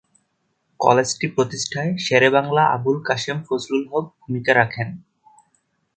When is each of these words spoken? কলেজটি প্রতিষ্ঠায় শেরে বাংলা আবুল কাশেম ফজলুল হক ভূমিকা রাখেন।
কলেজটি 0.79 1.27
প্রতিষ্ঠায় 1.35 1.91
শেরে 1.97 2.29
বাংলা 2.29 2.63
আবুল 2.75 2.97
কাশেম 3.07 3.37
ফজলুল 3.47 3.83
হক 3.91 4.05
ভূমিকা 4.19 4.51
রাখেন। 4.53 4.89